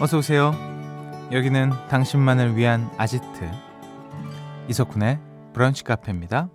어서 0.00 0.18
오세요. 0.18 0.52
여기는 1.30 1.70
당신만을 1.88 2.56
위한 2.56 2.90
아지트 2.98 3.24
이석훈의 4.68 5.20
브런치 5.52 5.84
카페입니다. 5.84 6.48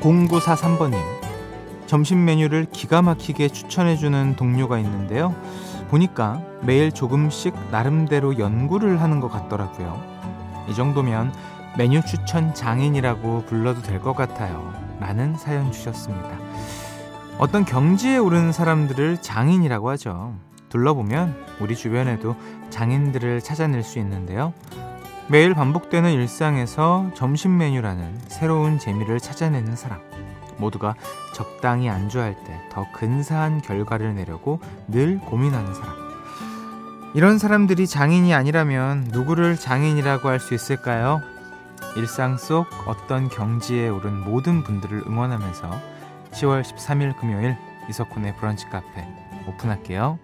0943번님 0.00 0.96
점심 1.86 2.24
메뉴를 2.24 2.66
기가 2.72 3.02
막히게 3.02 3.48
추천해주는 3.48 4.34
동료가 4.36 4.78
있는데요. 4.78 5.34
보니까 5.90 6.42
매일 6.62 6.90
조금씩 6.90 7.54
나름대로 7.70 8.38
연구를 8.38 9.00
하는 9.00 9.20
것 9.20 9.28
같더라고요. 9.30 10.02
이 10.68 10.74
정도면 10.74 11.32
메뉴 11.78 12.02
추천 12.02 12.54
장인이라고 12.54 13.44
불러도 13.46 13.82
될 13.82 14.00
것 14.00 14.14
같아요. 14.14 14.72
라는 15.00 15.36
사연 15.36 15.72
주셨습니다. 15.72 16.28
어떤 17.38 17.64
경지에 17.64 18.18
오른 18.18 18.52
사람들을 18.52 19.22
장인이라고 19.22 19.88
하죠. 19.90 20.34
둘러보면 20.68 21.34
우리 21.60 21.74
주변에도 21.76 22.36
장인들을 22.70 23.40
찾아낼 23.40 23.82
수 23.82 23.98
있는데요. 23.98 24.52
매일 25.28 25.54
반복되는 25.54 26.12
일상에서 26.12 27.10
점심 27.14 27.56
메뉴라는 27.56 28.20
새로운 28.28 28.78
재미를 28.78 29.18
찾아내는 29.18 29.76
사람. 29.76 30.00
모두가 30.58 30.94
적당히 31.34 31.88
안주할 31.88 32.34
때 32.44 32.52
더 32.70 32.86
근사한 32.92 33.60
결과를 33.60 34.14
내려고 34.14 34.58
늘 34.88 35.18
고민하는 35.18 35.74
사람. 35.74 35.94
이런 37.14 37.38
사람들이 37.38 37.86
장인이 37.86 38.32
아니라면 38.32 39.08
누구를 39.12 39.56
장인이라고 39.56 40.28
할 40.28 40.40
수 40.40 40.54
있을까요? 40.54 41.20
일상 41.94 42.38
속 42.38 42.66
어떤 42.86 43.28
경지에 43.28 43.88
오른 43.88 44.18
모든 44.18 44.62
분들을 44.62 45.02
응원하면서 45.06 45.70
10월 46.30 46.62
13일 46.62 47.18
금요일 47.18 47.54
이석훈의 47.90 48.36
브런치 48.36 48.66
카페 48.66 49.06
오픈할게요. 49.46 50.18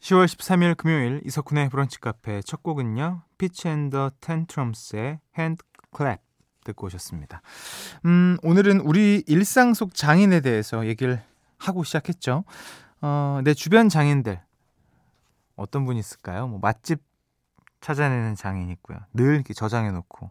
10월 0.00 0.26
13일 0.26 0.76
금요일 0.76 1.20
이석훈의 1.24 1.68
브런치 1.68 2.00
카페 2.00 2.42
첫 2.42 2.64
곡은요. 2.64 3.22
Fitz 3.38 3.68
and 3.68 4.10
the 4.20 4.43
Tantrums의 4.43 5.20
Hand 5.38 5.62
클랩 5.92 6.18
듣고 6.64 6.86
오셨습니다. 6.86 7.42
음, 8.06 8.38
오늘은 8.42 8.80
우리 8.80 9.22
일상 9.28 9.72
속 9.74 9.94
장인에 9.94 10.40
대해서 10.40 10.84
얘기를 10.88 11.22
하고 11.58 11.84
시작했죠. 11.84 12.42
어, 13.00 13.40
내 13.44 13.54
주변 13.54 13.88
장인들 13.88 14.40
어떤 15.62 15.84
분이 15.84 15.98
있을까요? 15.98 16.46
뭐 16.48 16.58
맛집 16.60 17.02
찾아내는 17.80 18.34
장인 18.34 18.68
있고요. 18.70 18.98
늘 19.12 19.34
이렇게 19.34 19.54
저장해 19.54 19.90
놓고 19.90 20.30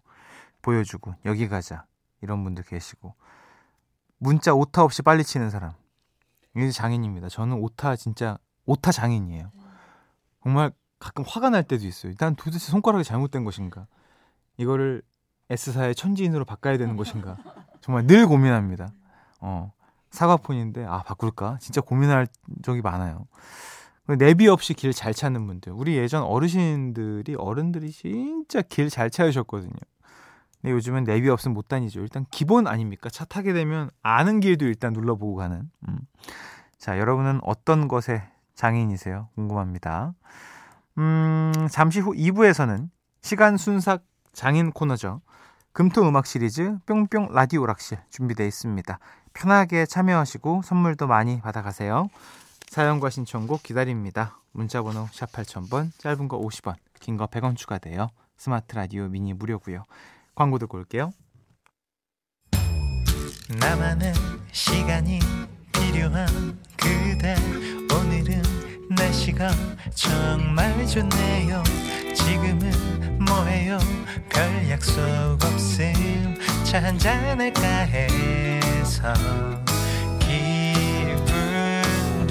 보여주고 0.62 1.16
여기 1.26 1.48
가자 1.48 1.86
이런 2.22 2.44
분들 2.44 2.64
계시고 2.64 3.16
문자 4.18 4.54
오타 4.54 4.84
없이 4.84 5.02
빨리 5.02 5.24
치는 5.24 5.50
사람 5.50 5.74
이게 6.56 6.70
장인입니다. 6.70 7.30
저는 7.30 7.58
오타 7.58 7.96
진짜 7.96 8.38
오타 8.66 8.92
장인이에요. 8.92 9.52
정말 10.44 10.72
가끔 11.00 11.24
화가 11.28 11.50
날 11.50 11.64
때도 11.64 11.86
있어요. 11.86 12.12
일단 12.12 12.36
도대체 12.36 12.72
손가락이 12.72 13.04
잘못된 13.04 13.44
것인가? 13.44 13.88
이거를 14.58 15.02
S사의 15.50 15.96
천지인으로 15.96 16.46
바꿔야 16.46 16.78
되는 16.78 16.96
것인가? 16.96 17.38
정말 17.82 18.06
늘 18.06 18.28
고민합니다. 18.28 18.94
어, 19.40 19.74
사과폰인데, 20.12 20.86
아, 20.86 21.02
바꿀까? 21.04 21.58
진짜 21.60 21.82
고민할 21.82 22.28
적이 22.62 22.82
많아요. 22.82 23.26
내비 24.08 24.48
없이 24.48 24.74
길 24.74 24.94
잘 24.94 25.14
찾는 25.14 25.48
분들. 25.48 25.72
우리 25.74 25.96
예전 25.98 26.24
어르신들이, 26.24 27.36
어른들이 27.36 27.92
진짜 27.92 28.62
길 28.62 28.90
잘 28.90 29.10
찾으셨거든요. 29.10 29.72
근데 30.62 30.74
요즘은 30.74 31.06
내비 31.06 31.30
없으면 31.30 31.54
못 31.56 31.68
다니죠. 31.68 32.02
일단 32.02 32.26
기본 32.30 32.68
아닙니까? 32.68 33.10
차 33.10 33.26
타게 33.26 33.54
되면 33.54 33.90
아는 34.04 34.40
길도 34.40 34.66
일단 34.66 34.94
눌러보고 34.94 35.36
가는. 35.36 35.70
음. 35.88 36.00
자, 36.78 37.00
여러분은 37.00 37.40
어떤 37.44 37.88
것에 37.88 38.24
장인이세요? 38.56 39.30
궁금합니다. 39.36 40.14
음, 40.98 41.52
잠시 41.72 42.00
후 42.00 42.14
2부에서는 42.14 42.90
시간 43.22 43.58
순삭 43.58 44.04
장인 44.34 44.72
코너죠. 44.72 45.22
금토 45.74 46.08
음악 46.08 46.26
시리즈 46.26 46.78
뿅뿅 46.86 47.30
라디오 47.34 47.66
락실 47.66 47.98
준비되어 48.10 48.46
있습니다. 48.46 49.00
편하게 49.34 49.86
참여하시고 49.86 50.64
선물도 50.64 51.08
많이 51.08 51.40
받아가세요. 51.42 52.10
사연과 52.72 53.10
신청곡 53.10 53.64
기다립니다. 53.64 54.40
문자번호 54.54 55.10
샵 55.12 55.30
8000번, 55.34 55.92
짧은 55.98 56.30
거 56.30 56.40
50원, 56.40 56.76
긴 57.02 57.18
거 57.18 57.28
100원 57.28 57.58
추가돼요. 57.58 58.08
스마트 58.38 58.76
라디오 58.76 59.10
미니 59.10 59.34
무료고요. 59.34 59.84
광고 60.36 60.58
듣고 60.58 60.78
올게요. 60.78 61.12
나만의 63.60 64.14
시간이 64.54 65.20
필요한 65.74 66.26
그대 66.78 67.36
오늘은 67.94 68.42
날씨가 68.96 69.50
정말 69.94 70.88
좋네요 70.88 71.62
지금은 72.16 73.20
뭐해요 73.26 73.80
별 74.30 74.70
약속 74.70 75.02
없음 75.44 76.38
차 76.64 76.82
한잔할까 76.82 77.62
해서 77.68 79.14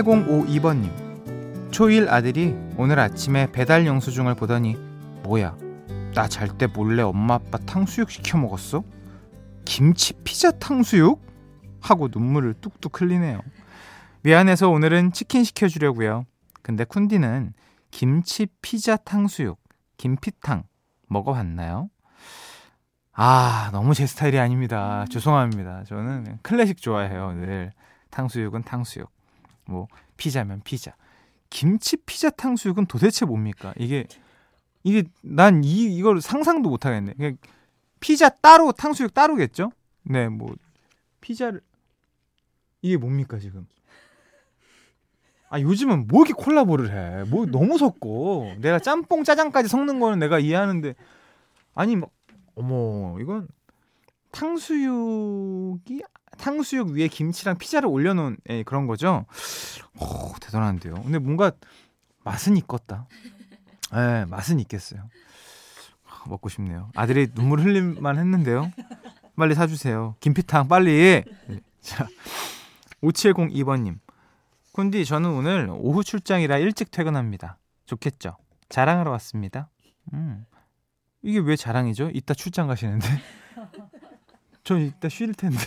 8052번님. 0.00 1.70
초1 1.70 2.08
아들이 2.08 2.56
오늘 2.78 2.98
아침에 2.98 3.50
배달 3.52 3.86
영수증을 3.86 4.34
보더니 4.34 4.74
뭐야 5.22 5.54
나 6.14 6.28
잘 6.28 6.48
때 6.56 6.66
몰래 6.66 7.02
엄마 7.02 7.34
아빠 7.34 7.58
탕수육 7.58 8.10
시켜 8.10 8.38
먹었어? 8.38 8.82
김치 9.66 10.14
피자 10.24 10.50
탕수육? 10.50 11.20
하고 11.80 12.08
눈물을 12.10 12.54
뚝뚝 12.60 13.00
흘리네요. 13.00 13.40
미안해서 14.22 14.70
오늘은 14.70 15.12
치킨 15.12 15.44
시켜주려고요. 15.44 16.24
근데 16.62 16.84
쿤디는 16.84 17.52
김치 17.90 18.46
피자 18.62 18.96
탕수육 18.96 19.58
김피탕 19.98 20.62
먹어봤나요? 21.08 21.90
아, 23.14 23.68
너무 23.72 23.92
제 23.94 24.06
스타일이 24.06 24.38
아닙니다. 24.38 25.04
죄송합니다. 25.10 25.84
저는 25.84 26.38
클래식 26.42 26.78
좋아해요. 26.80 27.32
늘 27.32 27.72
탕수육은 28.10 28.62
탕수육. 28.62 29.10
뭐 29.66 29.88
피자면 30.16 30.60
피자. 30.64 30.94
김치 31.50 31.96
피자 31.98 32.30
탕수육은 32.30 32.86
도대체 32.86 33.24
뭡니까? 33.26 33.74
이게 33.76 34.06
이게 34.84 35.04
난 35.22 35.62
이 35.64 35.94
이걸 35.96 36.20
상상도 36.20 36.68
못 36.70 36.86
하겠네. 36.86 37.14
그냥 37.14 37.36
피자 38.00 38.28
따로 38.28 38.72
탕수육 38.72 39.14
따로겠죠? 39.14 39.70
네, 40.04 40.28
뭐 40.28 40.54
피자를 41.20 41.60
이게 42.80 42.96
뭡니까 42.96 43.38
지금? 43.38 43.66
아 45.48 45.60
요즘은 45.60 46.08
뭐 46.08 46.24
이렇게 46.24 46.32
콜라보를 46.32 46.90
해? 46.90 47.24
뭐 47.30 47.44
너무 47.46 47.76
섞고 47.78 48.54
내가 48.60 48.78
짬뽕 48.78 49.22
짜장까지 49.22 49.68
섞는 49.68 50.00
거는 50.00 50.18
내가 50.18 50.38
이해하는데 50.38 50.94
아니 51.74 51.94
뭐 51.96 52.10
어머 52.54 53.18
이건 53.20 53.46
탕수육이 54.32 56.02
탕수육 56.42 56.88
위에 56.88 57.06
김치랑 57.06 57.56
피자를 57.56 57.88
올려놓은 57.88 58.36
예, 58.50 58.62
그런 58.64 58.88
거죠. 58.88 59.26
오, 59.96 60.34
대단한데요. 60.40 60.94
근데 60.94 61.18
뭔가 61.20 61.52
맛은 62.24 62.56
있겠다. 62.56 63.06
예, 63.94 64.24
맛은 64.24 64.58
있겠어요. 64.60 65.08
먹고 66.26 66.48
싶네요. 66.48 66.90
아들이 66.96 67.28
눈물 67.32 67.60
흘릴만 67.60 68.18
했는데요. 68.18 68.72
빨리 69.36 69.54
사주세요. 69.54 70.16
김피탕 70.18 70.66
빨리. 70.66 71.22
자, 71.80 72.08
5702번님. 73.02 73.98
쿤디, 74.72 75.06
저는 75.06 75.30
오늘 75.30 75.68
오후 75.70 76.02
출장이라 76.02 76.58
일찍 76.58 76.90
퇴근합니다. 76.90 77.58
좋겠죠? 77.86 78.36
자랑하러 78.68 79.10
왔습니다. 79.12 79.68
음. 80.12 80.44
이게 81.22 81.38
왜 81.38 81.54
자랑이죠? 81.56 82.10
이따 82.14 82.34
출장 82.34 82.66
가시는데. 82.66 83.06
전 84.64 84.80
이따 84.80 85.08
쉴 85.08 85.34
텐데. 85.34 85.58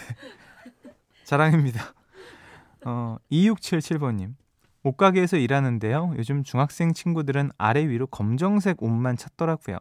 자랑입니다. 1.25 1.94
어, 2.86 3.18
2677번님. 3.31 4.36
옷가게에서 4.83 5.38
일하는데요. 5.38 6.13
요즘 6.18 6.44
중학생 6.44 6.94
친구들은 6.94 7.51
아래 7.57 7.88
위로 7.88 8.06
검정색 8.06 8.83
옷만 8.83 9.18
찾더라고요. 9.18 9.77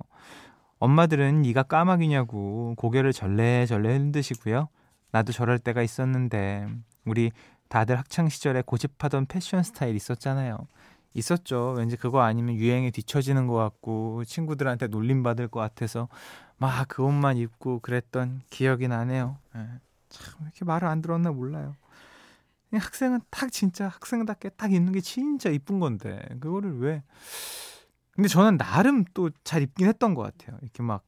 엄마들은 0.78 1.42
네가 1.42 1.64
까마귀냐고 1.64 2.74
고개를 2.76 3.12
절레절레 3.12 3.92
흔드시고요. 3.92 4.68
나도 5.12 5.32
저럴 5.32 5.58
때가 5.58 5.82
있었는데 5.82 6.66
우리 7.04 7.30
다들 7.68 7.98
학창 7.98 8.28
시절에 8.28 8.62
고집하던 8.62 9.26
패션 9.26 9.62
스타일 9.62 9.94
있었잖아요. 9.94 10.56
있었죠. 11.12 11.74
왠지 11.76 11.96
그거 11.96 12.22
아니면 12.22 12.56
유행에 12.56 12.90
뒤처지는 12.90 13.46
것 13.46 13.54
같고 13.54 14.24
친구들한테 14.24 14.88
놀림 14.88 15.22
받을 15.22 15.48
것 15.48 15.60
같아서 15.60 16.08
막 16.56 16.88
그 16.88 17.04
옷만 17.04 17.36
입고 17.36 17.80
그랬던 17.80 18.42
기억이 18.50 18.88
나네요. 18.88 19.36
네. 19.54 19.66
참 20.22 20.34
이렇게 20.42 20.64
말을 20.64 20.88
안 20.88 21.02
들었나 21.02 21.32
몰라요. 21.32 21.74
학생은 22.72 23.20
딱 23.30 23.52
진짜 23.52 23.86
학생답게 23.88 24.50
딱 24.50 24.72
입는 24.72 24.92
게 24.92 25.00
진짜 25.00 25.48
이쁜 25.48 25.78
건데 25.78 26.20
그거를 26.40 26.78
왜? 26.80 27.02
근데 28.12 28.28
저는 28.28 28.58
나름 28.58 29.04
또 29.14 29.30
잘 29.44 29.62
입긴 29.62 29.86
했던 29.86 30.14
것 30.14 30.22
같아요. 30.22 30.58
이렇게 30.62 30.82
막 30.82 31.04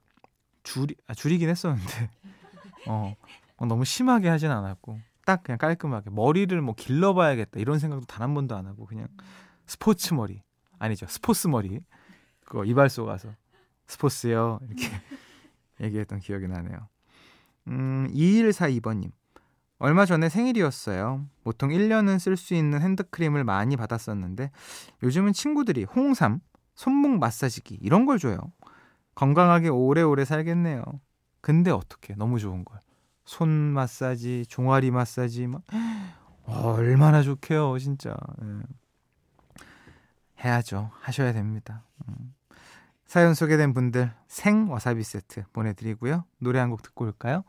줄이 0.63 0.95
아, 1.09 1.15
줄이긴 1.15 1.49
했었는데 1.49 2.11
어, 2.89 3.15
어 3.57 3.67
너무 3.67 3.85
심하게 3.85 4.29
하진 4.29 4.51
않았고 4.51 5.01
딱 5.25 5.43
그냥 5.43 5.59
깔끔하게 5.59 6.11
머리를 6.11 6.61
뭐 6.61 6.75
길러봐야겠다 6.75 7.59
이런 7.61 7.79
생각도 7.81 8.07
단 8.07 8.23
한 8.23 8.35
번도 8.35 8.55
안 8.57 8.67
하고 8.67 8.87
그냥 8.87 9.09
스포츠 9.67 10.15
머리 10.15 10.43
아니죠 10.79 11.07
스포츠 11.09 11.49
머리 11.49 11.81
그거 12.45 12.65
이발소 12.65 13.07
가서 13.07 13.31
스포츠요 13.87 14.61
이렇게 14.69 14.89
얘기했던 15.81 16.21
기억이 16.21 16.47
나네요. 16.49 16.89
음 17.69 18.09
2142번님 18.13 19.11
얼마 19.79 20.07
전에 20.07 20.29
생일이었어요. 20.29 21.27
보통 21.45 21.71
1년은 21.71 22.19
쓸 22.19 22.37
수 22.37 22.55
있는 22.55 22.81
핸드크림을 22.81 23.45
많이 23.45 23.77
받았었는데 23.77 24.51
요즘은 25.03 25.33
친구들이 25.33 25.85
홍삼, 25.85 26.41
손목 26.75 27.19
마사지기 27.19 27.79
이런 27.83 28.07
걸 28.07 28.19
줘요. 28.19 28.39
건강하게 29.15 29.69
오래오래 29.69 30.25
살겠네요. 30.25 30.83
근데 31.41 31.71
어떻게 31.71 32.15
너무 32.15 32.39
좋은 32.39 32.65
걸. 32.65 32.81
손 33.25 33.49
마사지, 33.49 34.47
종아리 34.49 34.91
마사지 34.91 35.47
막 35.47 35.63
얼마나 36.47 37.23
좋게요, 37.23 37.77
진짜. 37.79 38.17
예. 38.43 39.63
해야죠. 40.45 40.91
하셔야 41.01 41.33
됩니다. 41.33 41.85
음. 42.09 42.36
사연 43.07 43.35
소개된 43.35 43.73
분들 43.73 44.13
생 44.29 44.71
와사비 44.71 45.03
세트 45.03 45.45
보내드리고요. 45.53 46.25
노래 46.39 46.59
한 46.59 46.71
곡 46.71 46.83
듣고 46.83 47.05
올까요? 47.05 47.45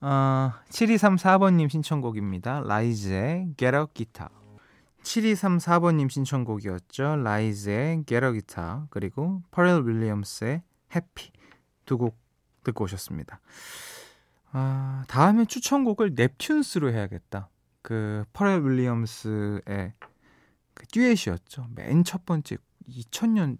어, 0.00 0.52
7234번님 0.70 1.68
신청곡입니다. 1.68 2.60
라이즈의 2.60 3.54
Get 3.56 3.76
a 3.76 3.84
Guitar. 3.92 4.30
7234번님 5.02 6.08
신청곡이었죠. 6.10 7.16
라이즈의 7.16 8.04
Get 8.06 8.24
a 8.24 8.32
Guitar 8.32 8.82
그리고 8.90 9.42
퍼렐 9.50 9.82
윌리엄스의 9.86 10.62
Happy 10.94 11.30
두곡 11.86 12.16
듣고 12.62 12.84
오셨습니다. 12.84 13.40
아, 14.52 15.04
다음에 15.08 15.44
추천곡을 15.44 16.14
넵튠스로 16.14 16.92
해야겠다. 16.92 17.48
그 17.82 18.24
퍼렐 18.32 18.62
윌리엄스의 18.64 19.92
그 20.74 20.86
듀엣이었죠. 20.86 21.66
맨 21.74 22.04
첫 22.04 22.24
번째 22.24 22.56
2000년 22.88 23.58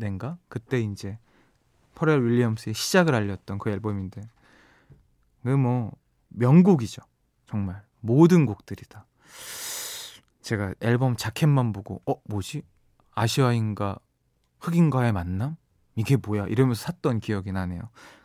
인가 0.00 0.38
그때 0.48 0.80
이제 0.80 1.18
퍼렐 1.94 2.24
윌리엄스의 2.24 2.74
시작을 2.74 3.14
알렸던 3.14 3.58
그 3.58 3.70
앨범인데 3.70 4.22
그 5.42 5.48
뭐 5.56 5.92
명곡이죠. 6.28 7.02
정말 7.46 7.82
모든 8.00 8.46
곡들이 8.46 8.82
다. 8.88 9.06
제가 10.40 10.74
앨범 10.80 11.16
자켓만 11.16 11.72
보고 11.72 12.02
어 12.06 12.14
뭐지 12.24 12.62
아시아인가 13.14 13.98
흑인과의 14.60 15.12
만남 15.12 15.56
이게 15.94 16.16
뭐야 16.16 16.46
이러면서 16.46 16.82
샀던 16.84 17.20
기억이 17.20 17.52
나네요. 17.52 17.82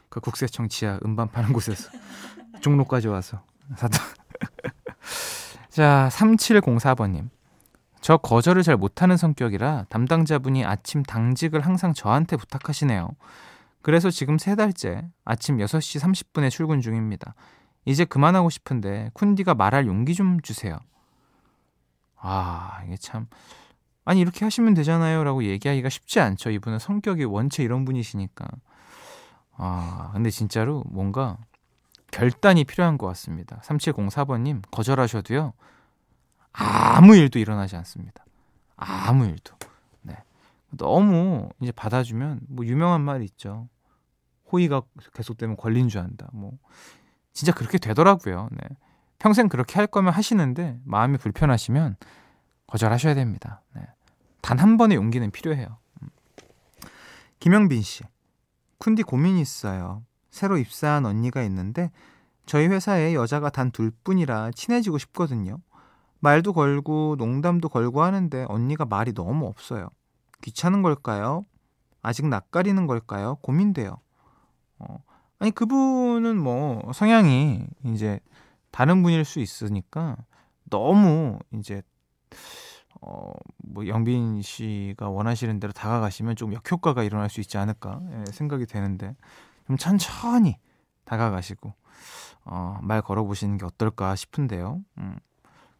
그 0.09 0.19
국세청 0.19 0.69
지하 0.69 0.99
음반 1.05 1.27
파는 1.29 1.53
곳에서 1.53 1.89
종로까지 2.61 3.07
와서 3.07 3.43
샀던. 3.75 3.99
자 5.69 6.09
3704번님 6.11 7.29
저 8.01 8.17
거절을 8.17 8.63
잘 8.63 8.77
못하는 8.77 9.17
성격이라 9.17 9.85
담당자분이 9.89 10.65
아침 10.65 11.03
당직을 11.03 11.61
항상 11.61 11.93
저한테 11.93 12.37
부탁하시네요. 12.37 13.09
그래서 13.81 14.09
지금 14.09 14.37
세 14.37 14.55
달째 14.55 15.07
아침 15.25 15.57
6시 15.57 16.01
30분에 16.01 16.49
출근 16.49 16.81
중입니다. 16.81 17.33
이제 17.85 18.05
그만하고 18.05 18.49
싶은데 18.49 19.11
쿤디가 19.13 19.55
말할 19.55 19.87
용기 19.87 20.13
좀 20.13 20.41
주세요. 20.41 20.77
아, 22.17 22.81
이게 22.85 22.97
참 22.97 23.27
아니 24.03 24.21
이렇게 24.21 24.45
하시면 24.45 24.73
되잖아요라고 24.73 25.43
얘기하기가 25.43 25.89
쉽지 25.89 26.19
않죠. 26.19 26.49
이분은 26.49 26.79
성격이 26.79 27.25
원체 27.25 27.63
이런 27.63 27.85
분이시니까. 27.85 28.45
아, 29.57 30.11
근데 30.13 30.29
진짜로 30.29 30.83
뭔가 30.87 31.37
결단이 32.11 32.63
필요한 32.63 32.97
것 32.97 33.07
같습니다. 33.07 33.61
3704번님 33.65 34.61
거절하셔도요. 34.71 35.53
아무 36.59 37.15
일도 37.15 37.39
일어나지 37.39 37.75
않습니다. 37.75 38.25
아무 38.75 39.25
일도. 39.25 39.55
너무 40.69 41.49
이제 41.61 41.71
받아주면 41.71 42.41
뭐 42.49 42.65
유명한 42.65 43.01
말이 43.01 43.23
있죠. 43.25 43.69
호의가 44.51 44.81
계속되면 45.13 45.57
권리인 45.57 45.87
줄 45.89 46.01
안다. 46.01 46.29
뭐 46.33 46.57
진짜 47.33 47.51
그렇게 47.51 47.77
되더라고요. 47.77 48.49
네. 48.51 48.75
평생 49.19 49.47
그렇게 49.47 49.75
할 49.75 49.87
거면 49.87 50.13
하시는데 50.13 50.79
마음이 50.83 51.17
불편하시면 51.17 51.95
거절하셔야 52.67 53.15
됩니다. 53.15 53.61
네. 53.73 53.81
단 54.41 54.59
한 54.59 54.77
번의 54.77 54.97
용기는 54.97 55.29
필요해요. 55.31 55.77
음. 56.01 56.09
김영빈 57.39 57.81
씨, 57.81 58.03
쿤디 58.79 59.05
고민이 59.05 59.41
있어요. 59.41 60.03
새로 60.29 60.57
입사한 60.57 61.05
언니가 61.05 61.41
있는데 61.43 61.91
저희 62.45 62.67
회사에 62.67 63.13
여자가 63.13 63.49
단 63.49 63.71
둘뿐이라 63.71 64.51
친해지고 64.51 64.97
싶거든요. 64.99 65.59
말도 66.27 66.51
걸고 66.51 67.15
농담도 67.17 67.69
걸고 67.69 68.01
하는데 68.01 68.45
언니가 68.49 68.83
말이 68.83 69.13
너무 69.13 69.47
없어요. 69.47 69.87
귀찮은 70.41 70.81
걸까요? 70.81 71.45
아직 72.01 72.27
낯가리는 72.27 72.85
걸까요? 72.85 73.35
고민돼요. 73.41 73.97
어, 74.79 74.97
아니 75.39 75.51
그분은 75.51 76.37
뭐 76.37 76.91
성향이 76.93 77.65
이제 77.85 78.19
다른 78.71 79.03
분일 79.03 79.23
수 79.23 79.39
있으니까 79.39 80.17
너무 80.69 81.39
이제 81.53 81.81
어 83.01 83.31
뭐 83.77 83.87
영빈 83.87 84.41
씨가 84.41 85.07
원하시는 85.09 85.59
대로 85.59 85.71
다가가시면 85.71 86.35
좀 86.35 86.51
역효과가 86.53 87.03
일어날 87.03 87.29
수 87.29 87.41
있지 87.41 87.57
않을까 87.59 88.01
예, 88.11 88.31
생각이 88.31 88.65
되는데 88.65 89.15
좀 89.67 89.77
천천히 89.77 90.57
다가가시고 91.05 91.73
어, 92.45 92.79
말 92.81 93.03
걸어보시는 93.03 93.57
게 93.59 93.65
어떨까 93.65 94.15
싶은데요. 94.15 94.81
음. 94.97 95.19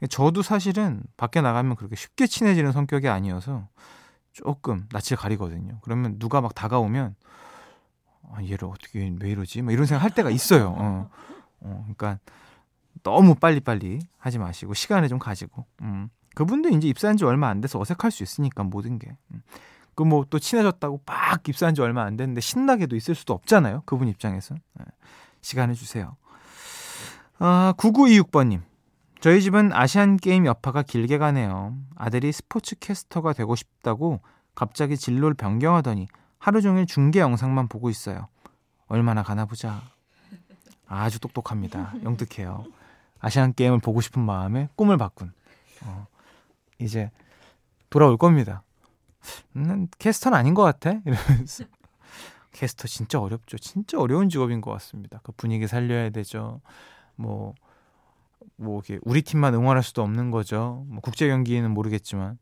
저도 0.10 0.44
사실은 0.44 1.01
밖에 1.18 1.42
나가면 1.42 1.75
그렇게 1.75 1.96
쉽게 1.96 2.27
친해지는 2.27 2.72
성격이 2.72 3.08
아니어서 3.08 3.68
조금 4.32 4.88
낯을 4.92 5.18
가리거든요. 5.18 5.80
그러면 5.82 6.20
누가 6.20 6.42
막 6.42 6.54
다가오면 6.54 7.16
아, 8.32 8.44
얘를 8.44 8.66
어떻게 8.66 9.12
왜 9.20 9.30
이러지? 9.30 9.62
막 9.62 9.72
이런 9.72 9.86
생각 9.86 10.04
할 10.04 10.12
때가 10.12 10.30
있어요. 10.30 10.75
어. 10.77 11.10
어, 11.62 11.82
그러니까 11.84 12.20
너무 13.04 13.36
빨리빨리 13.36 14.00
하지 14.18 14.38
마시고 14.38 14.74
시간을 14.74 15.08
좀 15.08 15.18
가지고. 15.18 15.66
음. 15.82 16.10
그분도 16.36 16.70
이제 16.70 16.88
입사한 16.88 17.18
지 17.18 17.25
얼마 17.25 17.48
안 17.48 17.62
돼서 17.62 17.80
어색할 17.80 18.12
수 18.12 18.22
있으니까 18.22 18.63
모든 18.63 19.00
게. 19.00 19.16
음. 19.32 19.42
그뭐 19.96 20.25
또 20.30 20.38
친해졌다고 20.38 21.01
막 21.06 21.50
입사한 21.50 21.74
지 21.74 21.82
얼마 21.82 22.04
안 22.04 22.16
됐는데 22.18 22.42
신나게도 22.42 22.96
있을 22.96 23.16
수도 23.16 23.34
없잖아요. 23.34 23.82
그분 23.86 24.08
입장에서. 24.08 24.54
네. 24.54 24.86
시간을 25.42 25.74
주세요. 25.74 26.16
아, 27.39 27.74
9926번님. 27.77 28.62
저희 29.19 29.41
집은 29.41 29.74
아시안 29.74 30.17
게임 30.17 30.45
여파가 30.45 30.83
길게 30.83 31.17
가네요. 31.17 31.75
아들이 31.95 32.31
스포츠 32.31 32.77
캐스터가 32.77 33.33
되고 33.33 33.55
싶다고 33.55 34.21
갑자기 34.53 34.95
진로를 34.95 35.33
변경하더니 35.33 36.07
하루 36.38 36.62
종일 36.62 36.86
중계 36.86 37.19
영상만 37.19 37.67
보고 37.67 37.89
있어요. 37.89 38.27
얼마나 38.88 39.24
가나 39.24 39.45
보자. 39.45 39.81
아주 40.88 41.19
똑똑합니다. 41.19 41.93
영특해요. 42.03 42.65
아시안 43.19 43.53
게임을 43.53 43.79
보고 43.79 44.01
싶은 44.01 44.21
마음에 44.21 44.69
꿈을 44.75 44.97
바꾼. 44.97 45.33
어, 45.83 46.05
이제 46.79 47.09
돌아올 47.89 48.17
겁니다. 48.17 48.62
음, 49.55 49.88
캐스터는 49.97 50.38
아닌 50.38 50.53
것 50.53 50.62
같아. 50.62 50.91
이러면서 51.05 51.65
캐스터 52.51 52.88
진짜 52.88 53.19
어렵죠. 53.19 53.57
진짜 53.57 54.00
어려운 54.00 54.29
직업인 54.29 54.62
것 54.62 54.71
같습니다. 54.74 55.19
그 55.24 55.31
분위기 55.31 55.67
살려야 55.67 56.12
되죠. 56.12 56.62
뭐 57.15 57.55
뭐 58.58 58.75
이렇게 58.86 59.00
우리 59.03 59.22
팀만 59.22 59.53
응원할 59.53 59.84
수도 59.84 60.01
없는 60.03 60.32
거죠. 60.32 60.86
뭐 60.88 61.00
국제 61.01 61.27
경기에는 61.27 61.72
모르겠지만 61.72 62.38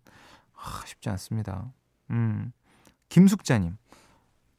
아, 0.56 0.82
쉽지 0.86 1.10
않습니다. 1.10 1.72
음. 2.12 2.52
김숙자님. 3.10 3.78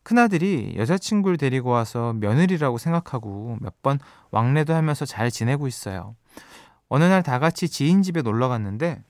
큰아들이 0.02 0.74
여자친구를 0.76 1.36
데리고 1.36 1.70
와서 1.70 2.12
며느리라고 2.12 2.78
생각하고 2.78 3.56
몇 3.60 3.74
번 3.82 3.98
왕래도 4.30 4.72
하면서 4.74 5.04
잘 5.04 5.30
지내고 5.30 5.66
있어요. 5.66 6.14
어느 6.88 7.02
날 7.04 7.22
다 7.22 7.38
같이 7.40 7.68
지인 7.68 8.02
집에 8.02 8.22
놀러 8.22 8.48
갔는데 8.48 9.02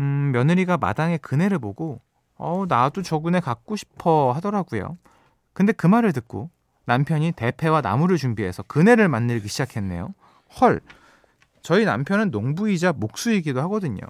음, 0.00 0.30
며느리가 0.32 0.76
마당에 0.76 1.16
그네를 1.18 1.58
보고 1.58 2.00
어, 2.36 2.64
나도 2.68 3.02
저 3.02 3.18
그네 3.20 3.40
갖고 3.40 3.76
싶어 3.76 4.32
하더라고요. 4.32 4.98
근데 5.52 5.72
그 5.72 5.86
말을 5.86 6.12
듣고 6.12 6.50
남편이 6.84 7.32
대패와 7.32 7.80
나무를 7.80 8.16
준비해서 8.18 8.62
그네를 8.64 9.08
만들기 9.08 9.48
시작했네요. 9.48 10.14
헐. 10.60 10.80
저희 11.66 11.84
남편은 11.84 12.30
농부이자 12.30 12.92
목수이기도 12.92 13.60
하거든요. 13.62 14.02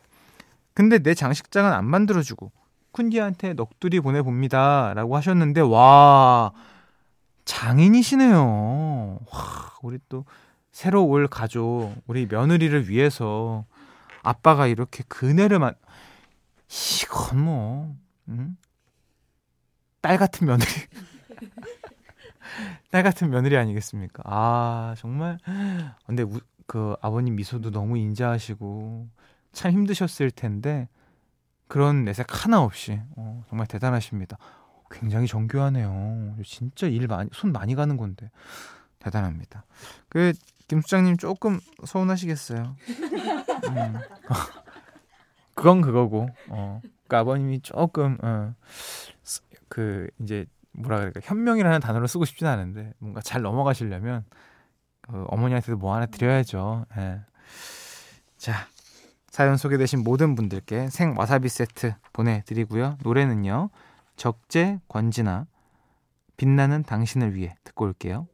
근데 0.74 0.98
내 0.98 1.14
장식장은 1.14 1.72
안 1.72 1.86
만들어주고 1.86 2.52
쿤디한테 2.92 3.54
넋두리 3.54 4.00
보내봅니다. 4.00 4.92
라고 4.92 5.16
하셨는데, 5.16 5.62
와, 5.62 6.52
장인이시네요. 7.46 9.20
와, 9.32 9.74
우리 9.80 9.98
또 10.10 10.26
새로 10.70 11.06
올 11.06 11.28
가족, 11.28 11.94
우리 12.06 12.26
며느리를 12.26 12.90
위해서 12.90 13.64
아빠가 14.22 14.66
이렇게 14.66 15.02
그네를 15.08 15.58
만, 15.58 15.72
이건 17.02 17.40
뭐, 17.40 17.96
음? 18.28 18.58
딸 20.02 20.18
같은 20.18 20.46
며느리. 20.46 20.68
딸 22.92 23.02
같은 23.02 23.30
며느리 23.30 23.56
아니겠습니까? 23.56 24.24
아, 24.26 24.94
정말. 24.98 25.38
근데 26.04 26.22
우, 26.22 26.38
그 26.66 26.96
아버님 27.00 27.36
미소도 27.36 27.70
너무 27.70 27.96
인자하시고 27.98 29.08
참 29.52 29.72
힘드셨을 29.72 30.30
텐데 30.30 30.88
그런 31.68 32.04
내색 32.04 32.26
하나 32.30 32.62
없이 32.62 33.00
어, 33.16 33.44
정말 33.48 33.66
대단하십니다. 33.66 34.38
굉장히 34.90 35.26
정교하네요. 35.26 36.36
진짜 36.44 36.86
일 36.86 37.08
많이 37.08 37.28
손 37.32 37.52
많이 37.52 37.74
가는 37.74 37.96
건데 37.96 38.30
대단합니다. 38.98 39.64
그 40.08 40.32
김수장님 40.68 41.16
조금 41.16 41.60
서운하시겠어요. 41.84 42.76
음. 43.68 43.94
그건 45.54 45.80
그거고. 45.80 46.28
어. 46.48 46.80
그 47.08 47.16
아버님이 47.16 47.60
조금 47.60 48.18
어, 48.22 48.54
그 49.68 50.08
이제 50.20 50.46
뭐라 50.72 50.98
그럴까 50.98 51.20
현명이라는 51.22 51.80
단어를 51.80 52.08
쓰고 52.08 52.24
싶진 52.24 52.46
않은데 52.46 52.92
뭔가 52.98 53.20
잘 53.20 53.42
넘어가시려면 53.42 54.24
그 54.30 54.36
어머니한테도 55.08 55.76
뭐 55.78 55.94
하나 55.94 56.06
드려야죠. 56.06 56.86
예. 56.98 57.20
자 58.36 58.54
사연 59.30 59.56
소개되신 59.56 60.02
모든 60.02 60.34
분들께 60.34 60.88
생 60.88 61.14
와사비 61.16 61.48
세트 61.48 61.94
보내드리고요. 62.12 62.98
노래는요. 63.02 63.70
적재 64.16 64.80
권진아 64.88 65.46
빛나는 66.36 66.82
당신을 66.84 67.34
위해 67.34 67.54
듣고 67.64 67.84
올게요. 67.84 68.26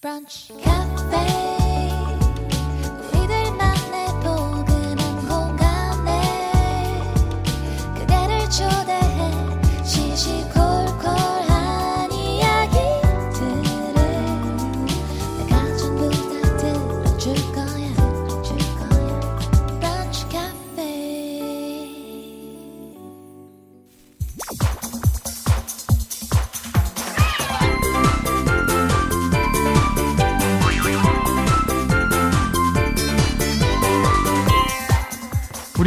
브런치 0.00 0.52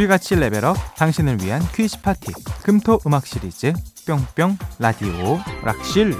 우리같이 0.08 0.36
레벨업 0.36 0.76
당신을 0.96 1.42
위한 1.42 1.60
퀴즈 1.74 2.00
파티 2.00 2.32
금토 2.62 2.98
음악 3.06 3.26
시리즈 3.26 3.72
뿅뿅 4.06 4.56
라디오 4.78 5.38
락실 5.62 6.14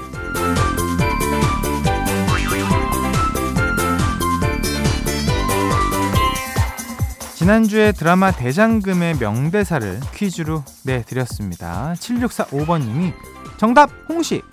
지난주에 7.35 7.91
드라마 7.91 8.31
대장금의 8.31 9.17
명대사를 9.17 9.99
퀴즈로 10.13 10.63
내드렸습니다. 10.85 11.93
7645번님이 11.95 13.13
정답 13.57 13.89
홍시 14.07 14.43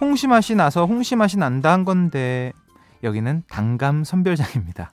홍시 0.00 0.28
맛이 0.28 0.54
나서 0.54 0.86
홍시 0.86 1.16
맛이 1.16 1.36
난다 1.36 1.72
한 1.72 1.84
건데 1.84 2.52
여기는 3.02 3.42
단감 3.48 4.04
선별장입니다. 4.04 4.92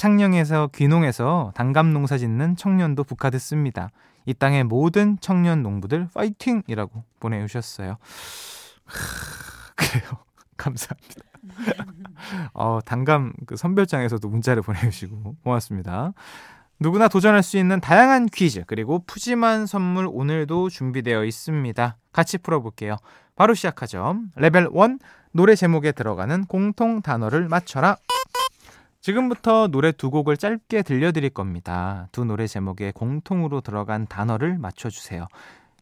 창녕에서 0.00 0.70
귀농해서 0.74 1.52
단감 1.54 1.92
농사 1.92 2.16
짓는 2.16 2.56
청년 2.56 3.04
농부가 3.04 3.37
듣습니다. 3.37 3.90
이 4.24 4.32
땅의 4.32 4.64
모든 4.64 5.18
청년 5.20 5.62
농부들 5.62 6.08
파이팅이라고 6.14 7.04
보내주셨어요. 7.20 7.98
그래요. 9.76 10.04
감사합니다. 10.56 11.20
어, 12.54 12.78
단감 12.82 13.34
그 13.44 13.56
선별장에서도 13.56 14.26
문자를 14.26 14.62
보내주시고 14.62 15.36
고맙습니다. 15.44 16.14
누구나 16.78 17.08
도전할 17.08 17.42
수 17.42 17.58
있는 17.58 17.78
다양한 17.78 18.24
퀴즈 18.32 18.64
그리고 18.66 19.04
푸짐한 19.06 19.66
선물 19.66 20.08
오늘도 20.10 20.70
준비되어 20.70 21.26
있습니다. 21.26 21.98
같이 22.10 22.38
풀어볼게요. 22.38 22.96
바로 23.36 23.52
시작하죠. 23.52 24.16
레벨 24.36 24.70
1 24.74 24.98
노래 25.32 25.54
제목에 25.54 25.92
들어가는 25.92 26.46
공통 26.46 27.02
단어를 27.02 27.48
맞춰라. 27.48 27.98
지금부터 29.00 29.68
노래 29.68 29.92
두 29.92 30.10
곡을 30.10 30.36
짧게 30.36 30.82
들려드릴 30.82 31.30
겁니다. 31.30 32.08
두 32.12 32.24
노래 32.24 32.46
제목에 32.46 32.92
공통으로 32.92 33.60
들어간 33.62 34.06
단어를 34.06 34.58
맞춰주세요. 34.58 35.26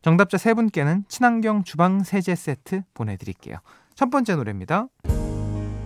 정답자 0.02 0.38
세 0.38 0.54
분께는 0.54 1.04
친환경 1.08 1.64
주방 1.64 2.04
세제 2.04 2.34
세트 2.36 2.82
보내드릴게요. 2.94 3.56
첫 3.94 4.10
번째 4.10 4.36
노래입니다. 4.36 4.86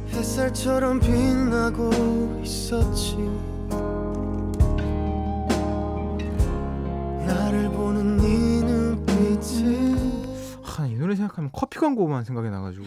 햇살처럼 0.08 1.00
빛나고 1.00 2.40
있었지 2.44 3.16
나를 7.26 7.70
보는 7.70 8.18
네 8.18 8.62
눈빛은 8.62 10.22
아, 10.78 10.86
이 10.86 10.94
노래 10.96 11.16
생각하면 11.16 11.50
커피 11.52 11.78
광고만 11.78 12.24
생각이 12.24 12.50
나가지고 12.50 12.84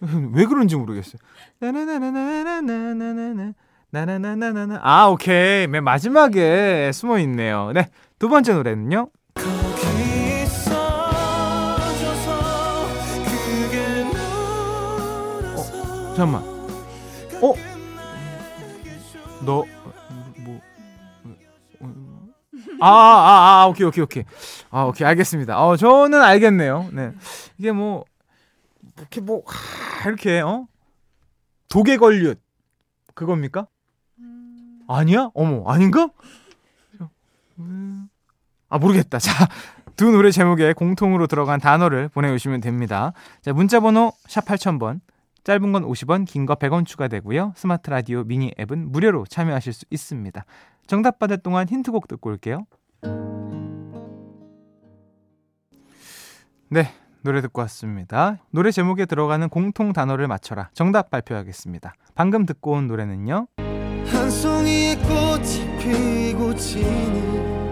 왜 0.34 0.46
그런지 0.46 0.76
모르겠어요. 0.76 1.18
나나나나나나나 1.58 2.60
나나나나나나 3.90 4.80
아 4.82 5.06
오케이 5.08 5.66
맨 5.66 5.84
마지막에 5.84 6.90
숨어 6.92 7.18
있네요. 7.20 7.72
네두 7.72 8.28
번째 8.28 8.54
노래는요. 8.54 9.08
어, 15.54 16.14
잠깐만. 16.16 16.42
어? 17.42 17.54
너 19.44 19.64
뭐? 20.44 20.60
아, 22.80 22.88
아, 22.88 23.62
아, 23.62 23.66
오케이, 23.68 23.86
오케이, 23.86 24.02
오케이. 24.02 24.24
아, 24.70 24.84
오케이, 24.84 25.06
알겠습니다. 25.06 25.58
어, 25.62 25.76
저는 25.76 26.20
알겠네요. 26.22 26.88
네. 26.92 27.12
이게 27.58 27.72
뭐, 27.72 28.04
이렇게 28.98 29.20
뭐 29.20 29.42
하, 29.46 30.08
이렇게 30.08 30.40
어 30.40 30.66
독에 31.68 31.96
걸윷 31.96 32.38
그겁니까? 33.14 33.66
음... 34.18 34.80
아니야? 34.88 35.30
어머 35.34 35.64
아닌가? 35.70 36.10
아 38.68 38.78
모르겠다. 38.78 39.18
자. 39.18 39.32
두 39.96 40.10
노래 40.10 40.30
제목에 40.30 40.74
공통으로 40.74 41.26
들어간 41.26 41.58
단어를 41.58 42.08
보내주시면 42.10 42.60
됩니다. 42.60 43.14
자, 43.40 43.54
문자번호 43.54 44.12
샵 44.28 44.44
8000번, 44.44 45.00
짧은 45.42 45.72
건 45.72 45.84
50원, 45.84 46.26
긴 46.26 46.44
거 46.44 46.54
100원 46.56 46.84
추가되고요. 46.84 47.54
스마트 47.56 47.88
라디오 47.88 48.22
미니 48.24 48.52
앱은 48.60 48.92
무료로 48.92 49.24
참여하실 49.24 49.72
수 49.72 49.86
있습니다. 49.88 50.44
정답 50.86 51.18
받을 51.18 51.38
동안 51.38 51.66
힌트곡 51.66 52.08
듣고 52.08 52.28
올게요. 52.28 52.66
네, 56.68 56.92
노래 57.26 57.40
듣고 57.40 57.60
왔습니다. 57.62 58.38
노래 58.52 58.70
제목에 58.70 59.04
들어가는 59.04 59.48
공통 59.48 59.92
단어를 59.92 60.28
맞춰라. 60.28 60.70
정답 60.74 61.10
발표하겠습니다. 61.10 61.94
방금 62.14 62.46
듣고 62.46 62.72
온 62.72 62.86
노래는요. 62.86 63.48
한 63.58 64.30
송이의 64.30 64.96
꽃이 64.98 65.78
피고 65.80 66.54
지는 66.54 67.68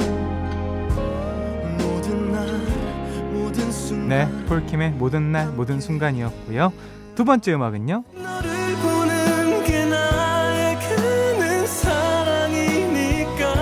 모든 1.78 2.32
날 2.32 2.46
모든 3.32 3.70
순간 3.70 4.08
네, 4.08 4.44
폴킴의 4.46 4.90
모든 4.90 5.30
날 5.30 5.46
모든 5.52 5.80
순간이었고요. 5.80 6.72
두 7.14 7.24
번째 7.24 7.54
음악은요. 7.54 8.04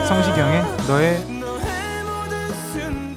성시경의 0.09 0.63
너의 0.89 1.32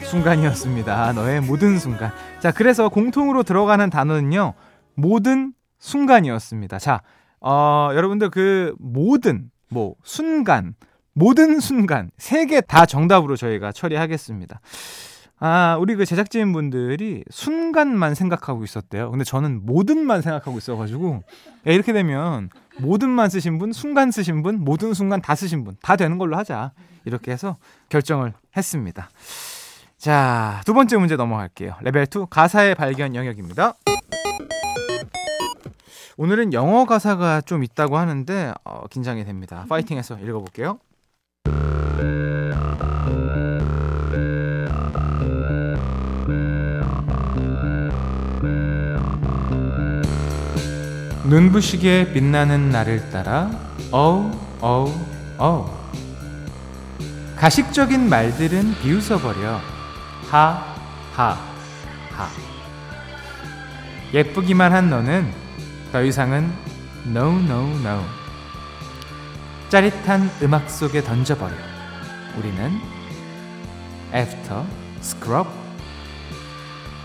순간이었습니다. 0.05 1.13
너의 1.13 1.41
모든 1.41 1.77
순간. 1.77 2.11
자, 2.39 2.51
그래서 2.51 2.89
공통으로 2.89 3.43
들어가는 3.43 3.89
단어는요. 3.89 4.53
모든 4.95 5.53
순간이었습니다. 5.79 6.79
자, 6.79 7.01
어, 7.41 7.89
여러분들 7.93 8.29
그 8.29 8.75
모든 8.79 9.49
뭐 9.69 9.95
순간 10.03 10.75
모든 11.13 11.59
순간 11.59 12.11
세 12.17 12.45
개 12.45 12.61
다 12.61 12.85
정답으로 12.85 13.35
저희가 13.35 13.71
처리하겠습니다. 13.71 14.59
아, 15.39 15.77
우리 15.79 15.95
그 15.95 16.05
제작진 16.05 16.53
분들이 16.53 17.23
순간만 17.29 18.15
생각하고 18.15 18.63
있었대요. 18.63 19.11
근데 19.11 19.25
저는 19.25 19.65
모든만 19.65 20.21
생각하고 20.21 20.57
있어가지고, 20.57 21.23
야, 21.67 21.71
이렇게 21.71 21.91
되면 21.93 22.49
모든만 22.79 23.29
쓰신 23.29 23.57
분, 23.57 23.73
순간 23.73 24.11
쓰신 24.11 24.43
분, 24.43 24.59
모든 24.63 24.93
순간 24.93 25.21
다 25.21 25.35
쓰신 25.35 25.65
분, 25.65 25.75
다 25.81 25.97
되는 25.97 26.17
걸로 26.17 26.37
하자. 26.37 26.71
이렇게 27.03 27.31
해서 27.31 27.57
결정을 27.89 28.33
했습니다. 28.55 29.09
자, 30.05 30.61
두 30.65 30.75
번째 30.75 30.97
문제 30.97 31.15
넘어갈게요. 31.15 31.77
레벨 31.81 32.05
2 32.05 32.27
가사의 32.29 32.75
발견 32.75 33.15
영역입니다. 33.15 33.73
오늘은 36.15 36.53
영어 36.53 36.85
가사가 36.85 37.41
좀 37.41 37.63
있다고 37.63 37.97
하는데 37.97 38.53
어, 38.63 38.83
긴장이 38.87 39.25
됩니다. 39.25 39.65
파이팅해서 39.67 40.19
읽어볼게요. 40.19 40.77
눈부시게 51.27 52.13
빛나는 52.13 52.69
나를 52.69 53.09
따라 53.09 53.49
어우 53.89 54.29
어우 54.61 54.93
어우 55.39 55.65
가식적인 57.37 58.07
말들은 58.07 58.75
비웃어버려 58.83 59.74
하 60.29 60.63
하 61.15 61.37
하 62.11 62.27
예쁘기만 64.13 64.71
한 64.73 64.89
너는 64.89 65.31
더 65.91 66.01
이상은 66.03 66.51
no 67.07 67.39
no 67.39 67.69
no 67.79 68.03
짜릿한 69.69 70.29
음악 70.41 70.69
속에 70.69 71.03
던져버려 71.03 71.53
우리는 72.37 72.79
after 74.13 74.63
scrub 74.99 75.49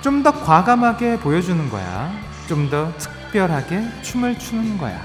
좀 0.02 0.22
더 0.22 0.32
과감하게 0.32 1.18
보여주는 1.18 1.68
거야 1.70 2.12
좀 2.48 2.68
더 2.70 2.92
특별하게 2.98 3.84
춤을 4.02 4.38
추는 4.38 4.76
거야. 4.76 5.00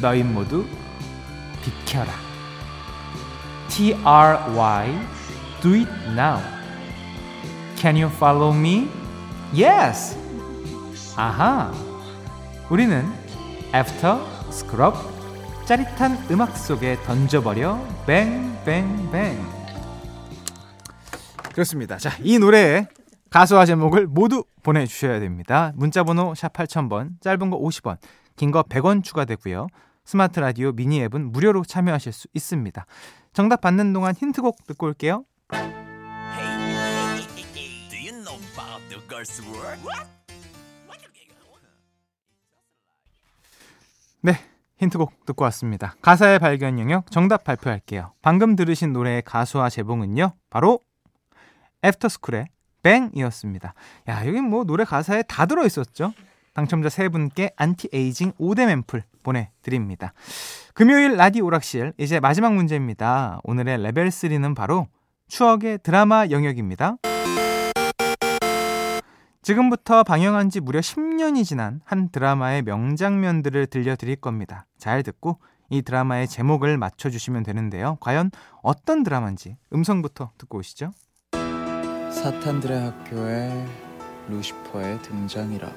너희 0.00 0.22
모두 0.22 0.66
비켜라. 1.62 2.10
T-R-Y 3.68 4.98
Do 5.60 5.74
it 5.74 5.90
now. 6.14 6.40
Can 7.82 7.96
you 7.96 8.08
follow 8.14 8.56
me? 8.56 8.88
Yes. 9.52 10.16
아하. 11.16 11.72
우리는 12.70 13.04
After 13.74 14.20
Scrub 14.50 14.96
짜릿한 15.66 16.28
음악 16.30 16.56
속에 16.56 16.96
던져버려 17.02 17.84
뱅뱅뱅. 18.06 19.44
그렇습니다. 21.52 21.96
자, 21.96 22.10
이 22.22 22.38
노래에 22.38 22.86
가수와 23.30 23.66
제목을 23.66 24.06
모두 24.06 24.44
보내주셔야 24.62 25.18
됩니다. 25.18 25.72
문자번호 25.74 26.36
샵 26.36 26.52
8000번, 26.52 27.20
짧은 27.20 27.50
거 27.50 27.58
50원, 27.58 27.96
긴 28.36 28.52
거 28.52 28.62
100원 28.62 29.02
추가되고요. 29.02 29.66
스마트 30.04 30.38
라디오 30.38 30.70
미니 30.70 31.02
앱은 31.02 31.32
무료로 31.32 31.64
참여하실 31.64 32.12
수 32.12 32.28
있습니다. 32.32 32.86
정답 33.32 33.60
받는 33.60 33.92
동안 33.92 34.14
힌트곡 34.14 34.68
듣고 34.68 34.86
올게요. 34.86 35.24
네, 44.20 44.32
힌트곡 44.78 45.26
듣고 45.26 45.44
왔습니다. 45.44 45.94
가사의 46.02 46.38
발견 46.38 46.78
영역 46.78 47.10
정답 47.10 47.44
발표할게요. 47.44 48.12
방금 48.20 48.56
들으신 48.56 48.92
노래의 48.92 49.22
가수와 49.22 49.70
제목은요. 49.70 50.32
바로 50.50 50.80
애프터스쿨의 51.84 52.46
Bang이었습니다. 52.82 53.74
야, 54.08 54.26
여기 54.26 54.40
뭐 54.40 54.64
노래 54.64 54.84
가사에 54.84 55.22
다 55.22 55.46
들어 55.46 55.64
있었죠? 55.66 56.12
당첨자 56.54 56.88
세 56.88 57.08
분께 57.08 57.50
안티에이징 57.56 58.32
5대 58.32 58.68
앰플 58.68 59.04
보내드립니다. 59.22 60.12
금요일 60.74 61.16
라디오 61.16 61.46
오락실 61.46 61.92
이제 61.96 62.20
마지막 62.20 62.54
문제입니다. 62.54 63.40
오늘의 63.44 63.82
레벨 63.82 64.08
3는 64.08 64.54
바로 64.54 64.88
추억의 65.28 65.78
드라마 65.82 66.26
영역입니다. 66.28 66.96
지금부터 69.42 70.04
방영한 70.04 70.50
지 70.50 70.60
무려 70.60 70.78
10년이 70.80 71.44
지난 71.44 71.80
한 71.84 72.10
드라마의 72.10 72.62
명장면들을 72.62 73.66
들려드릴 73.66 74.16
겁니다. 74.16 74.66
잘 74.78 75.02
듣고 75.02 75.38
이 75.68 75.82
드라마의 75.82 76.28
제목을 76.28 76.78
맞춰주시면 76.78 77.42
되는데요. 77.42 77.96
과연 78.00 78.30
어떤 78.62 79.02
드라마인지 79.02 79.56
음성부터 79.72 80.30
듣고 80.38 80.58
오시죠. 80.58 80.92
사탄들의 81.32 82.80
학교에 82.80 83.66
루시퍼의 84.28 85.02
등장이라 85.02 85.68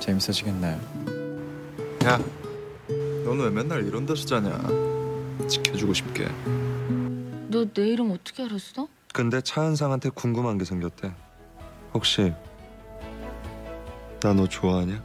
재밌어지겠나요? 0.00 0.76
야, 2.06 2.18
너는 3.24 3.44
왜 3.44 3.50
맨날 3.50 3.86
이런 3.86 4.04
데서 4.04 4.26
자냐? 4.26 4.50
지켜주고 5.48 5.94
싶게. 5.94 6.24
너 7.48 7.64
내 7.72 7.86
이름 7.88 8.10
어떻게 8.10 8.42
알았어? 8.42 8.88
근데 9.12 9.40
차은상한테 9.40 10.10
궁금한 10.10 10.58
게 10.58 10.64
생겼대. 10.64 11.12
혹시 11.92 12.32
나 14.24 14.32
너 14.32 14.48
좋아하냐? 14.48 15.02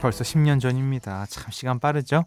벌써 0.00 0.24
10년 0.24 0.58
전입니다. 0.58 1.24
참 1.26 1.52
시간 1.52 1.78
빠르죠? 1.78 2.24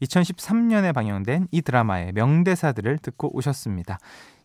2013년에 0.00 0.94
방영된 0.94 1.48
이 1.50 1.60
드라마의 1.60 2.12
명대사들을 2.12 2.96
듣고 2.98 3.36
오셨습니다. 3.36 3.98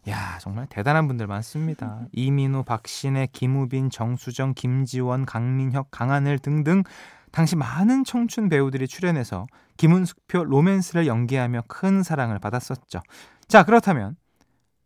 야 0.10 0.38
정말 0.42 0.68
대단한 0.68 1.08
분들 1.08 1.28
많습니다. 1.28 2.02
이민우, 2.12 2.64
박신혜, 2.66 3.30
김우빈, 3.32 3.90
정수정, 3.90 4.54
김지원, 4.54 5.26
강민혁, 5.26 5.88
강하늘 5.92 6.38
등등 6.38 6.84
당시 7.32 7.56
많은 7.56 8.04
청춘 8.04 8.50
배우들이 8.50 8.86
출연해서 8.86 9.48
김은숙표 9.78 10.44
로맨스를 10.44 11.08
연기하며 11.08 11.64
큰 11.70 12.04
사랑을 12.04 12.38
받았었죠. 12.40 13.00
자 13.48 13.64
그렇다면 13.64 14.18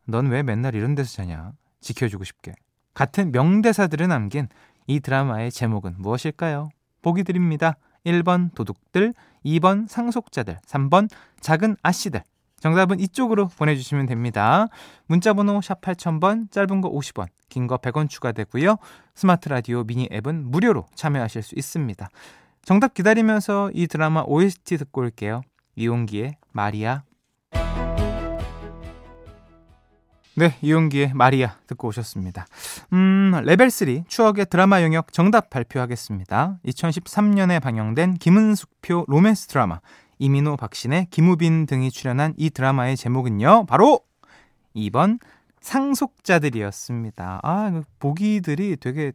넌 0.06 0.28
왜 0.28 0.44
맨날 0.44 0.76
이런 0.76 0.94
데서 0.94 1.16
자냐? 1.16 1.54
지켜주고 1.82 2.24
싶게. 2.26 2.54
같은 2.96 3.32
명대사들을 3.32 4.08
남긴 4.08 4.48
이 4.88 5.00
드라마의 5.00 5.52
제목은 5.52 5.96
무엇일까요? 6.00 6.70
보기 7.04 7.24
드립니다. 7.24 7.76
1번 8.06 8.54
도둑들, 8.56 9.14
2번 9.46 9.88
상속자들, 9.88 10.58
3번 10.66 11.10
작은 11.42 11.76
아씨들. 11.84 12.24
정답은 12.60 13.00
이쪽으로 13.00 13.50
보내주시면 13.50 14.08
됩니다. 14.08 14.68
문자번호 15.08 15.62
샵 15.62 15.82
8000번, 15.82 16.50
짧은 16.52 16.82
거 16.82 16.90
50원, 16.90 17.28
긴 17.50 17.68
거 17.68 17.78
100원 17.78 18.10
추가되고요. 18.10 18.78
스마트 19.14 19.50
라디오 19.50 19.84
미니 19.84 20.08
앱은 20.12 20.50
무료로 20.50 20.88
참여하실 20.96 21.44
수 21.44 21.56
있습니다. 21.56 22.10
정답 22.64 22.94
기다리면서 22.96 23.70
이 23.74 23.86
드라마 23.88 24.24
OST 24.26 24.78
듣고 24.78 25.02
올게요. 25.02 25.42
이용기의 25.76 26.38
마리아. 26.54 27.04
네, 30.38 30.58
이홍기의 30.62 31.14
말이야 31.14 31.56
듣고 31.66 31.88
오셨습니다. 31.88 32.46
음, 32.92 33.32
레벨 33.46 33.70
3 33.70 34.04
추억의 34.06 34.48
드라마 34.50 34.82
영역 34.82 35.14
정답 35.14 35.50
발표하겠습니다. 35.50 36.60
2013년에 36.66 37.62
방영된 37.62 38.16
김은숙표 38.16 39.06
로맨스 39.08 39.48
드라마 39.48 39.80
이민호, 40.20 40.58
박신혜, 40.58 41.08
김우빈 41.10 41.68
등이 41.68 41.90
출연한 41.90 42.34
이 42.36 42.50
드라마의 42.50 42.98
제목은요. 42.98 43.66
바로 43.68 44.02
2번 44.76 45.20
상속자들이었습니다. 45.62 47.40
아, 47.42 47.70
그 47.72 47.84
보기들이 48.00 48.76
되게 48.76 49.14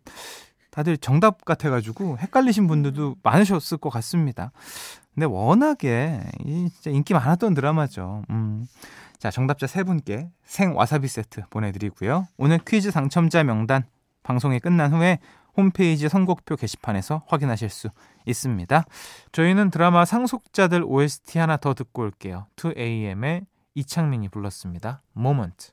다들 0.71 0.97
정답 0.97 1.45
같아가지고 1.45 2.17
헷갈리신 2.17 2.67
분들도 2.67 3.17
많으셨을 3.23 3.77
것 3.77 3.91
같습니다. 3.91 4.53
근데 5.15 5.27
워낙에 5.27 6.23
진짜 6.43 6.91
인기 6.91 7.13
많았던 7.13 7.53
드라마죠. 7.53 8.23
음. 8.31 8.67
자, 9.21 9.31
정답자 9.31 9.67
세 9.67 9.85
분께 9.85 10.31
생 10.45 10.75
와사비 10.75 11.07
세트 11.07 11.43
보내드리고요. 11.51 12.27
오늘 12.39 12.59
퀴즈 12.67 12.91
당첨자 12.91 13.45
명단 13.45 13.85
방송이 14.23 14.59
끝난 14.61 14.95
후에 14.95 15.19
홈페이지 15.55 16.09
선곡표 16.09 16.57
게시판에서 16.57 17.25
확인하실 17.27 17.69
수 17.69 17.91
있습니다. 18.25 18.83
저희는 19.33 19.71
드라마 19.71 20.07
상속자들 20.07 20.85
OST 20.85 21.39
하나 21.39 21.59
더 21.59 21.75
듣고 21.75 22.01
올게요. 22.01 22.47
2AM의 22.57 23.45
이창민이 23.75 24.31
불렀습니다. 24.31 25.03
Moment. 25.15 25.73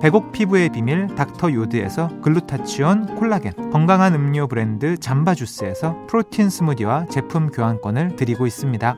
백옥 0.00 0.32
피부의 0.32 0.70
비밀 0.70 1.06
닥터 1.14 1.52
요드에서 1.52 2.20
글루타치온 2.20 3.16
콜라겐 3.16 3.70
건강한 3.70 4.14
음료 4.14 4.48
브랜드 4.48 4.96
잠바주스에서 4.96 6.06
프로틴 6.06 6.50
스무디와 6.50 7.06
제품 7.06 7.50
교환권을 7.50 8.16
드리고 8.16 8.46
있습니다. 8.46 8.96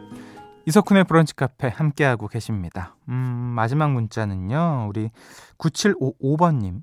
이석훈의 0.67 1.05
브런치 1.05 1.35
카페 1.35 1.69
함께하고 1.69 2.29
계십니다. 2.29 2.95
음, 3.09 3.15
마지막 3.15 3.93
문자는요. 3.93 4.87
우리 4.89 5.11
9755번님. 5.59 6.83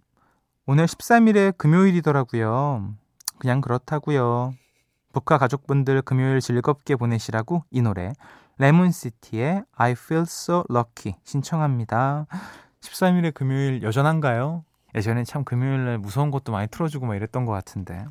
오늘 0.66 0.86
13일에 0.86 1.58
금요일이더라고요. 1.58 2.94
그냥 3.40 3.62
그렇다고요. 3.62 4.54
북카 5.14 5.38
가족분들 5.38 6.02
금요일 6.04 6.40
즐겁게 6.42 6.96
보내시라고 6.96 7.64
이 7.72 7.82
노래 7.82 8.14
레몬시티의 8.60 9.64
I 9.76 9.92
Feel 9.94 10.24
So 10.24 10.64
Lucky 10.70 11.16
신청합니다. 11.24 12.28
13일에 12.82 13.34
금요일 13.34 13.84
여전한가요? 13.84 14.64
예전에 14.96 15.24
참 15.24 15.44
금요일날 15.44 15.98
무서운 15.98 16.32
것도 16.32 16.52
많이 16.52 16.68
틀어주고 16.68 17.06
막 17.06 17.16
이랬던 17.16 17.46
것 17.46 17.52
같은데 17.52 18.06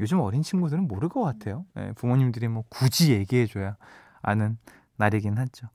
요즘 0.00 0.20
어린 0.20 0.42
친구들은 0.42 0.86
모를 0.86 1.08
것 1.08 1.22
같아요. 1.22 1.64
네, 1.74 1.92
부모님들이 1.92 2.48
뭐 2.48 2.64
굳이 2.68 3.12
얘기해줘야 3.12 3.76
아는 4.22 4.58
날이긴 4.96 5.38
하죠. 5.38 5.68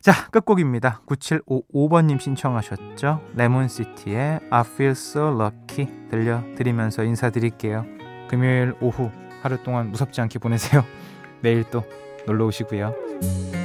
자, 0.00 0.28
끝곡입니다. 0.30 1.00
9755번님 1.06 2.20
신청하셨죠? 2.20 3.22
레몬시티의 3.34 4.40
I 4.50 4.60
Feel 4.60 4.90
So 4.92 5.28
Lucky 5.34 6.08
들려드리면서 6.10 7.04
인사드릴게요. 7.04 7.86
금요일 8.28 8.74
오후 8.80 9.10
하루 9.42 9.62
동안 9.62 9.90
무섭지 9.90 10.20
않게 10.20 10.38
보내세요. 10.38 10.84
내일 11.40 11.64
또 11.70 11.82
놀러 12.26 12.46
오시고요. 12.46 13.63